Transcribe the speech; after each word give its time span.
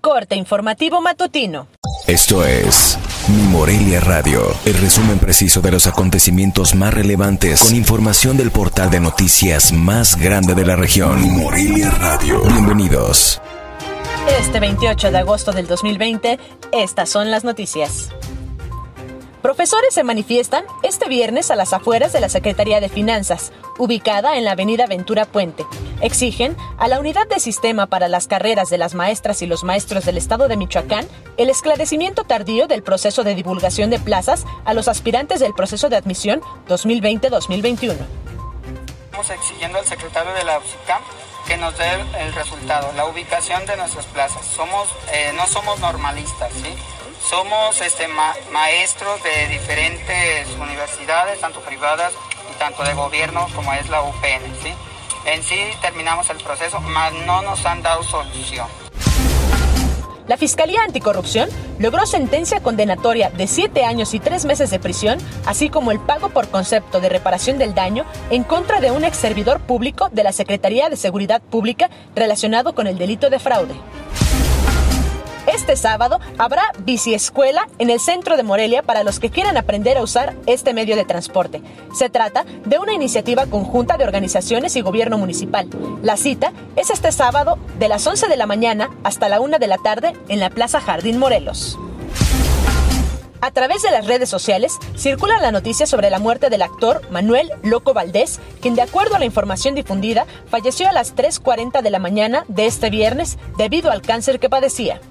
Corte 0.00 0.34
informativo 0.34 1.02
matutino. 1.02 1.66
Esto 2.06 2.44
es 2.44 2.98
Mi 3.28 3.42
Morelia 3.42 4.00
Radio, 4.00 4.42
el 4.64 4.74
resumen 4.74 5.18
preciso 5.18 5.60
de 5.60 5.70
los 5.70 5.86
acontecimientos 5.86 6.74
más 6.74 6.94
relevantes 6.94 7.60
con 7.60 7.76
información 7.76 8.38
del 8.38 8.50
portal 8.50 8.90
de 8.90 8.98
noticias 8.98 9.72
más 9.72 10.16
grande 10.16 10.54
de 10.54 10.64
la 10.64 10.76
región. 10.76 11.20
Mi 11.20 11.28
Morelia 11.28 11.90
Radio. 11.90 12.40
Bienvenidos. 12.44 13.42
Este 14.40 14.58
28 14.58 15.10
de 15.10 15.18
agosto 15.18 15.52
del 15.52 15.66
2020, 15.66 16.38
estas 16.72 17.10
son 17.10 17.30
las 17.30 17.44
noticias. 17.44 18.10
Profesores 19.42 19.94
se 19.94 20.04
manifiestan 20.04 20.64
este 20.82 21.08
viernes 21.08 21.50
a 21.50 21.56
las 21.56 21.72
afueras 21.72 22.12
de 22.12 22.20
la 22.20 22.28
Secretaría 22.28 22.78
de 22.78 22.90
Finanzas, 22.90 23.52
ubicada 23.78 24.36
en 24.36 24.44
la 24.44 24.50
avenida 24.50 24.84
Ventura 24.86 25.24
Puente. 25.24 25.64
Exigen 26.02 26.58
a 26.76 26.88
la 26.88 27.00
Unidad 27.00 27.26
de 27.26 27.40
Sistema 27.40 27.86
para 27.86 28.08
las 28.08 28.26
Carreras 28.26 28.68
de 28.68 28.76
las 28.76 28.94
Maestras 28.94 29.40
y 29.40 29.46
los 29.46 29.64
Maestros 29.64 30.04
del 30.04 30.18
Estado 30.18 30.46
de 30.46 30.58
Michoacán 30.58 31.08
el 31.38 31.48
esclarecimiento 31.48 32.24
tardío 32.24 32.66
del 32.66 32.82
proceso 32.82 33.24
de 33.24 33.34
divulgación 33.34 33.88
de 33.88 33.98
plazas 33.98 34.44
a 34.66 34.74
los 34.74 34.88
aspirantes 34.88 35.40
del 35.40 35.54
proceso 35.54 35.88
de 35.88 35.96
admisión 35.96 36.42
2020-2021. 36.68 37.96
Estamos 39.04 39.30
exigiendo 39.30 39.78
al 39.78 39.86
secretario 39.86 40.34
de 40.34 40.44
la 40.44 40.58
UCICAM 40.58 41.00
que 41.46 41.56
nos 41.56 41.76
dé 41.78 41.86
el 42.20 42.32
resultado, 42.34 42.92
la 42.92 43.06
ubicación 43.06 43.64
de 43.64 43.74
nuestras 43.78 44.04
plazas. 44.06 44.44
Somos, 44.44 44.86
eh, 45.12 45.32
no 45.34 45.46
somos 45.46 45.80
normalistas, 45.80 46.52
¿sí? 46.62 46.74
Somos 47.30 47.80
este, 47.80 48.08
maestros 48.50 49.22
de 49.22 49.46
diferentes 49.52 50.48
universidades, 50.60 51.38
tanto 51.38 51.60
privadas 51.60 52.12
y 52.52 52.58
tanto 52.58 52.82
de 52.82 52.92
gobierno 52.92 53.46
como 53.54 53.72
es 53.72 53.88
la 53.88 54.02
UPN. 54.02 54.52
¿sí? 54.60 54.72
En 55.26 55.40
sí 55.44 55.60
terminamos 55.80 56.28
el 56.28 56.38
proceso, 56.38 56.80
mas 56.80 57.12
no 57.24 57.40
nos 57.42 57.64
han 57.64 57.82
dado 57.82 58.02
solución. 58.02 58.66
La 60.26 60.36
Fiscalía 60.36 60.82
Anticorrupción 60.82 61.48
logró 61.78 62.04
sentencia 62.04 62.60
condenatoria 62.60 63.30
de 63.30 63.46
siete 63.46 63.84
años 63.84 64.12
y 64.14 64.18
tres 64.18 64.44
meses 64.44 64.70
de 64.70 64.80
prisión, 64.80 65.18
así 65.46 65.70
como 65.70 65.92
el 65.92 66.00
pago 66.00 66.30
por 66.30 66.48
concepto 66.48 67.00
de 67.00 67.10
reparación 67.10 67.58
del 67.58 67.74
daño 67.74 68.06
en 68.30 68.42
contra 68.42 68.80
de 68.80 68.90
un 68.90 69.04
ex 69.04 69.16
servidor 69.16 69.60
público 69.60 70.08
de 70.10 70.24
la 70.24 70.32
Secretaría 70.32 70.88
de 70.88 70.96
Seguridad 70.96 71.40
Pública 71.40 71.90
relacionado 72.16 72.74
con 72.74 72.88
el 72.88 72.98
delito 72.98 73.30
de 73.30 73.38
fraude. 73.38 73.74
Este 75.60 75.76
sábado 75.76 76.20
habrá 76.38 76.62
biciescuela 76.86 77.68
en 77.78 77.90
el 77.90 78.00
centro 78.00 78.38
de 78.38 78.42
Morelia 78.42 78.82
para 78.82 79.04
los 79.04 79.20
que 79.20 79.28
quieran 79.28 79.58
aprender 79.58 79.98
a 79.98 80.02
usar 80.02 80.34
este 80.46 80.72
medio 80.72 80.96
de 80.96 81.04
transporte. 81.04 81.60
Se 81.94 82.08
trata 82.08 82.46
de 82.64 82.78
una 82.78 82.94
iniciativa 82.94 83.44
conjunta 83.44 83.98
de 83.98 84.04
organizaciones 84.04 84.74
y 84.76 84.80
gobierno 84.80 85.18
municipal. 85.18 85.68
La 86.02 86.16
cita 86.16 86.54
es 86.76 86.88
este 86.88 87.12
sábado 87.12 87.58
de 87.78 87.88
las 87.88 88.06
11 88.06 88.28
de 88.28 88.38
la 88.38 88.46
mañana 88.46 88.88
hasta 89.04 89.28
la 89.28 89.38
1 89.38 89.58
de 89.58 89.66
la 89.66 89.76
tarde 89.76 90.14
en 90.28 90.40
la 90.40 90.48
Plaza 90.48 90.80
Jardín 90.80 91.18
Morelos. 91.18 91.78
A 93.42 93.50
través 93.50 93.82
de 93.82 93.90
las 93.90 94.06
redes 94.06 94.30
sociales 94.30 94.78
circula 94.96 95.40
la 95.40 95.52
noticia 95.52 95.86
sobre 95.86 96.08
la 96.08 96.18
muerte 96.18 96.48
del 96.48 96.62
actor 96.62 97.02
Manuel 97.10 97.50
Loco 97.62 97.92
Valdés, 97.92 98.40
quien 98.62 98.74
de 98.74 98.82
acuerdo 98.82 99.16
a 99.16 99.18
la 99.18 99.26
información 99.26 99.74
difundida 99.74 100.26
falleció 100.48 100.88
a 100.88 100.92
las 100.92 101.14
3.40 101.14 101.82
de 101.82 101.90
la 101.90 101.98
mañana 101.98 102.44
de 102.48 102.66
este 102.66 102.88
viernes 102.88 103.38
debido 103.58 103.90
al 103.90 104.00
cáncer 104.00 104.40
que 104.40 104.48
padecía. 104.48 105.02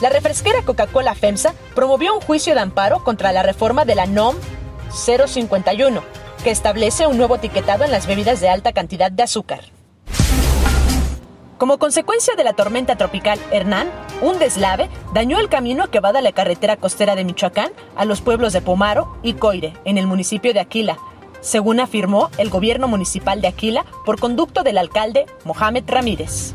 La 0.00 0.08
refresquera 0.08 0.62
Coca-Cola 0.62 1.14
FEMSA 1.14 1.54
promovió 1.74 2.14
un 2.14 2.22
juicio 2.22 2.54
de 2.54 2.60
amparo 2.60 3.04
contra 3.04 3.32
la 3.32 3.42
reforma 3.42 3.84
de 3.84 3.94
la 3.94 4.06
NOM 4.06 4.34
051, 4.90 6.02
que 6.42 6.50
establece 6.50 7.06
un 7.06 7.18
nuevo 7.18 7.36
etiquetado 7.36 7.84
en 7.84 7.90
las 7.90 8.06
bebidas 8.06 8.40
de 8.40 8.48
alta 8.48 8.72
cantidad 8.72 9.12
de 9.12 9.22
azúcar. 9.22 9.60
Como 11.58 11.78
consecuencia 11.78 12.34
de 12.34 12.44
la 12.44 12.54
tormenta 12.54 12.96
tropical 12.96 13.38
Hernán, 13.52 13.90
un 14.22 14.38
deslave 14.38 14.88
dañó 15.12 15.38
el 15.38 15.50
camino 15.50 15.90
que 15.90 16.00
va 16.00 16.14
de 16.14 16.22
la 16.22 16.32
carretera 16.32 16.78
costera 16.78 17.14
de 17.14 17.24
Michoacán 17.24 17.70
a 17.94 18.06
los 18.06 18.22
pueblos 18.22 18.54
de 18.54 18.62
Pomaro 18.62 19.18
y 19.22 19.34
Coire, 19.34 19.74
en 19.84 19.98
el 19.98 20.06
municipio 20.06 20.54
de 20.54 20.60
Aquila, 20.60 20.96
según 21.42 21.78
afirmó 21.78 22.30
el 22.38 22.48
gobierno 22.48 22.88
municipal 22.88 23.42
de 23.42 23.48
Aquila 23.48 23.84
por 24.06 24.18
conducto 24.18 24.62
del 24.62 24.78
alcalde 24.78 25.26
Mohamed 25.44 25.84
Ramírez. 25.86 26.54